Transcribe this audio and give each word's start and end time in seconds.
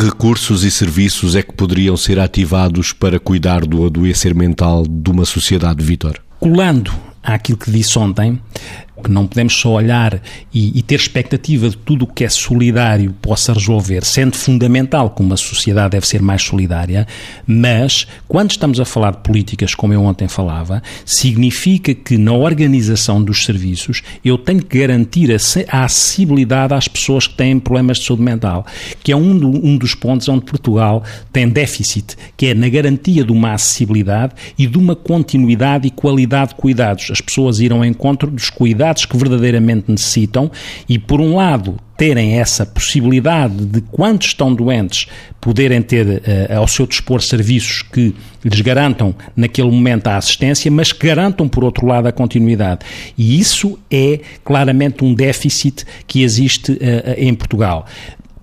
recursos 0.00 0.64
e 0.64 0.70
serviços 0.70 1.36
é 1.36 1.42
que 1.42 1.52
poderiam 1.52 1.96
ser 1.96 2.18
ativados 2.18 2.92
para 2.92 3.18
cuidar 3.18 3.64
do 3.64 3.84
adoecer 3.86 4.34
mental 4.34 4.84
de 4.86 5.10
uma 5.10 5.24
sociedade, 5.24 5.84
Vitor? 5.84 6.18
Colando 6.40 6.92
àquilo 7.22 7.58
que 7.58 7.70
disse 7.70 7.98
ontem, 7.98 8.40
que 9.02 9.10
não 9.10 9.26
podemos 9.26 9.54
só 9.54 9.70
olhar 9.70 10.20
e, 10.52 10.78
e, 10.78 10.82
ter 10.82 10.96
expectativa 10.96 11.68
de 11.68 11.76
tudo 11.76 12.04
o 12.04 12.06
que 12.06 12.24
é 12.24 12.28
solidário 12.28 13.14
possa 13.22 13.52
resolver, 13.52 14.04
sendo 14.04 14.36
fundamental 14.36 15.10
que 15.10 15.22
uma 15.22 15.36
sociedade 15.36 15.92
deve 15.92 16.06
ser 16.06 16.20
mais 16.20 16.42
solidária, 16.42 17.06
mas 17.46 18.06
quando 18.28 18.50
estamos 18.50 18.78
a 18.78 18.84
falar 18.84 19.12
de 19.12 19.18
políticas, 19.18 19.74
como 19.74 19.94
eu 19.94 20.02
ontem 20.02 20.28
falava, 20.28 20.82
significa 21.04 21.94
que 21.94 22.18
na 22.18 22.32
organização 22.32 23.22
dos 23.22 23.44
serviços 23.44 24.02
eu 24.24 24.36
tenho 24.36 24.62
que 24.62 24.78
garantir 24.78 25.30
a, 25.32 25.36
a 25.76 25.84
acessibilidade 25.84 26.74
às 26.74 26.86
pessoas 26.86 27.26
que 27.26 27.34
têm 27.34 27.58
problemas 27.58 27.98
de 27.98 28.04
saúde 28.04 28.22
mental, 28.22 28.66
que 29.02 29.10
é 29.10 29.16
um, 29.16 29.36
do, 29.36 29.48
um 29.48 29.76
dos 29.76 29.94
pontos 29.94 30.28
onde 30.28 30.44
Portugal 30.44 31.02
tem 31.32 31.48
déficit, 31.48 32.16
que 32.36 32.46
é 32.46 32.54
na 32.54 32.68
garantia 32.68 33.24
de 33.24 33.32
uma 33.32 33.54
acessibilidade 33.54 34.34
e 34.58 34.66
de 34.66 34.76
uma 34.76 34.94
continuidade 34.94 35.88
e 35.88 35.90
qualidade 35.90 36.50
de 36.50 36.56
cuidados. 36.56 37.10
As 37.10 37.20
pessoas 37.20 37.58
irão 37.58 37.78
ao 37.78 37.84
encontro 37.84 38.30
dos 38.30 38.50
cuidados 38.50 38.91
que 39.04 39.16
verdadeiramente 39.16 39.90
necessitam 39.90 40.50
e, 40.88 40.98
por 40.98 41.20
um 41.20 41.36
lado, 41.36 41.76
terem 41.96 42.38
essa 42.38 42.66
possibilidade 42.66 43.64
de, 43.64 43.80
quando 43.80 44.22
estão 44.22 44.54
doentes, 44.54 45.06
poderem 45.40 45.80
ter 45.80 46.06
uh, 46.06 46.58
ao 46.58 46.66
seu 46.66 46.86
dispor 46.86 47.22
serviços 47.22 47.82
que 47.82 48.14
lhes 48.44 48.60
garantam, 48.60 49.14
naquele 49.36 49.70
momento, 49.70 50.08
a 50.08 50.16
assistência, 50.16 50.70
mas 50.70 50.92
que 50.92 51.06
garantam, 51.06 51.48
por 51.48 51.64
outro 51.64 51.86
lado, 51.86 52.08
a 52.08 52.12
continuidade. 52.12 52.80
E 53.16 53.38
isso 53.38 53.78
é 53.90 54.20
claramente 54.44 55.04
um 55.04 55.14
déficit 55.14 55.84
que 56.06 56.22
existe 56.22 56.72
uh, 56.72 56.78
em 57.16 57.34
Portugal. 57.34 57.86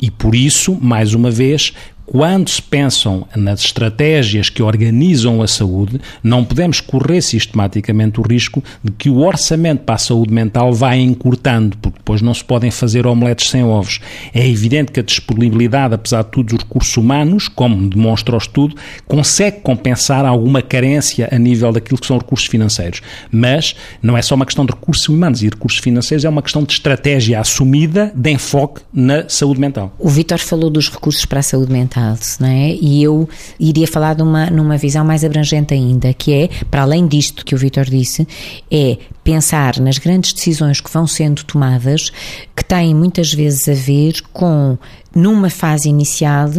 E 0.00 0.10
por 0.10 0.34
isso, 0.34 0.76
mais 0.80 1.14
uma 1.14 1.30
vez, 1.30 1.72
quando 2.06 2.48
se 2.48 2.62
pensam 2.62 3.26
nas 3.34 3.60
estratégias 3.60 4.48
que 4.48 4.62
organizam 4.62 5.42
a 5.42 5.48
saúde, 5.48 6.00
não 6.22 6.44
podemos 6.44 6.80
correr 6.80 7.20
sistematicamente 7.20 8.20
o 8.20 8.22
risco 8.22 8.62
de 8.82 8.92
que 8.92 9.10
o 9.10 9.18
orçamento 9.18 9.80
para 9.80 9.96
a 9.96 9.98
saúde 9.98 10.32
mental 10.32 10.72
vá 10.72 10.96
encurtando, 10.96 11.76
porque 11.78 11.98
depois 11.98 12.22
não 12.22 12.32
se 12.32 12.44
podem 12.44 12.70
fazer 12.70 13.08
omeletes 13.08 13.50
sem 13.50 13.64
ovos. 13.64 14.00
É 14.32 14.48
evidente 14.48 14.92
que 14.92 15.00
a 15.00 15.02
disponibilidade, 15.02 15.94
apesar 15.94 16.22
de 16.22 16.30
tudo, 16.30 16.46
dos 16.46 16.62
recursos 16.62 16.96
humanos, 16.96 17.48
como 17.48 17.88
demonstra 17.88 18.36
o 18.36 18.38
estudo, 18.38 18.76
consegue 19.06 19.60
compensar 19.60 20.24
alguma 20.24 20.62
carência 20.62 21.28
a 21.32 21.38
nível 21.38 21.72
daquilo 21.72 21.98
que 21.98 22.06
são 22.06 22.18
recursos 22.18 22.46
financeiros. 22.46 23.02
Mas 23.32 23.74
não 24.00 24.16
é 24.16 24.22
só 24.22 24.36
uma 24.36 24.46
questão 24.46 24.64
de 24.64 24.72
recursos 24.72 25.08
humanos 25.08 25.42
e 25.42 25.48
recursos 25.48 25.80
financeiros, 25.80 26.24
é 26.24 26.28
uma 26.28 26.42
questão 26.42 26.62
de 26.62 26.72
estratégia 26.72 27.40
assumida 27.40 28.12
de 28.14 28.30
enfoque 28.30 28.82
na 28.92 29.28
saúde 29.28 29.60
mental. 29.60 29.92
O 29.98 30.08
Vítor 30.08 30.38
falou 30.38 30.70
dos 30.70 30.88
recursos 30.88 31.24
para 31.24 31.40
a 31.40 31.42
saúde 31.42 31.72
mental 31.72 31.95
não 32.40 32.48
é? 32.48 32.74
E 32.74 33.02
eu 33.02 33.28
iria 33.58 33.86
falar 33.86 34.14
de 34.14 34.22
uma, 34.22 34.50
numa 34.50 34.76
visão 34.76 35.04
mais 35.04 35.24
abrangente 35.24 35.74
ainda, 35.74 36.12
que 36.12 36.32
é, 36.32 36.48
para 36.70 36.82
além 36.82 37.06
disto 37.06 37.44
que 37.44 37.54
o 37.54 37.58
Vitor 37.58 37.84
disse, 37.84 38.26
é 38.70 38.98
pensar 39.24 39.78
nas 39.80 39.98
grandes 39.98 40.32
decisões 40.32 40.80
que 40.80 40.90
vão 40.90 41.06
sendo 41.06 41.44
tomadas, 41.44 42.12
que 42.54 42.64
têm 42.64 42.94
muitas 42.94 43.32
vezes 43.32 43.68
a 43.68 43.74
ver 43.74 44.20
com, 44.32 44.78
numa 45.14 45.50
fase 45.50 45.88
inicial, 45.88 46.50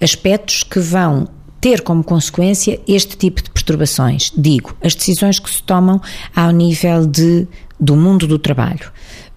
aspectos 0.00 0.62
que 0.62 0.78
vão 0.78 1.28
ter 1.60 1.80
como 1.80 2.04
consequência 2.04 2.78
este 2.86 3.16
tipo 3.16 3.42
de 3.42 3.50
perturbações. 3.50 4.30
Digo, 4.36 4.76
as 4.82 4.94
decisões 4.94 5.38
que 5.38 5.50
se 5.50 5.62
tomam 5.62 6.00
ao 6.36 6.50
nível 6.50 7.06
de, 7.06 7.48
do 7.80 7.96
mundo 7.96 8.26
do 8.26 8.38
trabalho 8.38 8.92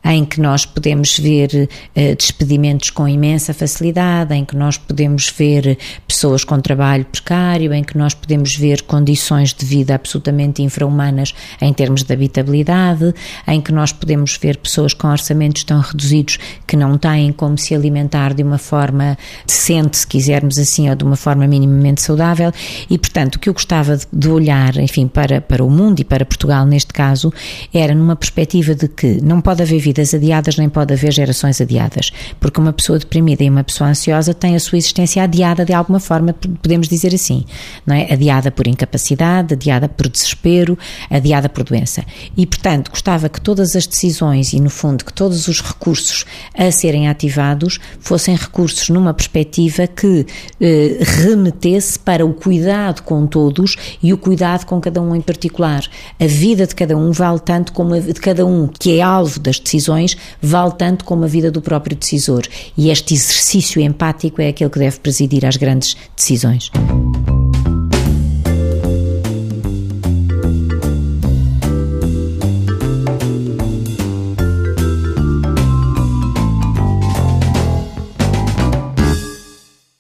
em 0.08 0.24
que 0.24 0.40
nós 0.40 0.66
podemos 0.66 1.20
ver 1.20 1.50
uh, 1.70 2.16
despedimentos 2.16 2.90
com 2.90 3.08
imensa 3.08 3.54
facilidade, 3.54 4.34
em 4.34 4.46
que 4.46 4.56
nós 4.56 4.78
podemos 4.78 5.30
ver 5.30 5.78
pessoas 6.08 6.46
com 6.46 6.60
trabalho 6.62 7.04
precário, 7.06 7.74
em 7.74 7.84
que 7.84 7.98
nós 7.98 8.14
podemos 8.14 8.56
ver 8.56 8.84
condições 8.84 9.54
de 9.54 9.66
vida 9.66 9.94
absolutamente 9.94 10.64
infra-humanas 10.64 11.34
em 11.62 11.74
termos 11.74 12.04
de 12.04 12.14
habitabilidade, 12.14 13.14
em 13.46 13.60
que 13.60 13.74
nós 13.74 13.92
podemos 13.92 14.38
ver 14.42 14.58
pessoas 14.58 14.94
com 14.94 15.10
orçamentos 15.10 15.66
tão 15.66 15.82
reduzidos 15.82 16.38
que 16.66 16.78
não 16.78 16.98
têm 16.98 17.34
como 17.34 17.58
se 17.58 17.76
alimentar 17.76 18.34
de 18.34 18.44
uma 18.44 18.58
forma 18.58 19.18
decente, 19.46 19.98
se 19.98 20.08
quisermos 20.08 20.58
assim, 20.58 20.90
ou 20.90 20.96
de 20.96 21.04
uma 21.04 21.18
forma 21.18 21.46
minimamente 21.48 22.02
saudável. 22.02 22.52
E, 22.90 22.98
portanto, 22.98 23.36
o 23.36 23.40
que 23.40 23.50
eu 23.50 23.54
gostava 23.54 24.00
de 24.12 24.30
olhar, 24.30 24.78
enfim, 24.78 25.08
para, 25.08 25.42
para 25.42 25.64
o 25.64 25.70
mundo 25.70 26.00
e 26.00 26.06
para 26.06 26.26
Portugal 26.26 26.66
neste 26.66 26.94
caso, 26.94 27.34
era 27.74 27.94
numa 27.94 28.16
perspectiva 28.16 28.74
de 28.74 28.88
que 28.88 29.22
não 29.22 29.42
pode 29.42 29.62
haver 29.62 29.80
vida 29.80 29.97
vidas 29.98 30.14
adiadas 30.14 30.58
nem 30.58 30.70
pode 30.70 30.94
haver 30.94 31.12
gerações 31.12 31.60
adiadas, 31.60 32.12
porque 32.40 32.60
uma 32.60 32.72
pessoa 32.72 33.00
deprimida 33.00 33.44
e 33.44 33.50
uma 33.50 33.64
pessoa 33.64 33.90
ansiosa 33.90 34.34
tem 34.34 34.56
a 34.56 34.60
sua 34.60 34.78
existência 34.78 35.24
adiada 35.24 35.66
de 35.66 35.74
alguma 35.74 36.00
forma, 36.00 36.34
podemos 36.34 36.88
dizer 36.88 37.14
assim, 37.14 37.44
não 37.86 37.96
é? 37.96 38.12
Adiada 38.12 38.52
por 38.52 38.68
incapacidade, 38.68 39.56
adiada 39.56 39.90
por 39.90 40.08
desespero, 40.08 40.78
adiada 41.10 41.50
por 41.50 41.64
doença. 41.64 42.04
E, 42.36 42.46
portanto, 42.46 42.92
gostava 42.92 43.28
que 43.28 43.42
todas 43.42 43.76
as 43.76 43.88
decisões 43.88 44.54
e, 44.54 44.60
no 44.60 44.70
fundo, 44.70 45.04
que 45.04 45.14
todos 45.14 45.48
os 45.48 45.62
recursos 45.62 46.26
a 46.56 46.72
serem 46.72 47.08
ativados 47.08 47.80
fossem 48.00 48.36
recursos 48.36 48.90
numa 48.90 49.14
perspectiva 49.14 49.88
que 49.88 50.26
eh, 50.62 50.98
remetesse 51.02 51.98
para 51.98 52.26
o 52.26 52.34
cuidado 52.34 53.02
com 53.02 53.26
todos 53.26 53.76
e 54.02 54.14
o 54.14 54.18
cuidado 54.18 54.66
com 54.66 54.80
cada 54.80 55.02
um 55.02 55.16
em 55.16 55.22
particular. 55.22 55.84
A 56.20 56.28
vida 56.28 56.68
de 56.68 56.76
cada 56.76 56.96
um 56.96 57.12
vale 57.12 57.40
tanto 57.40 57.74
como 57.74 57.94
a 57.94 58.00
de 58.00 58.14
cada 58.14 58.46
um 58.46 58.68
que 58.68 59.00
é 59.00 59.02
alvo 59.02 59.40
das 59.40 59.60
decisões 59.60 59.87
decisões 59.88 60.18
vale 60.42 60.74
tanto 60.74 61.06
como 61.06 61.24
a 61.24 61.28
vida 61.28 61.50
do 61.50 61.62
próprio 61.62 61.96
decisor. 61.96 62.44
E 62.78 62.90
este 62.90 63.14
exercício 63.14 63.82
empático 63.82 64.42
é 64.42 64.50
aquele 64.50 64.70
que 64.70 64.80
deve 64.80 65.00
presidir 65.00 65.46
às 65.46 65.58
grandes 65.58 65.96
decisões. 66.16 66.72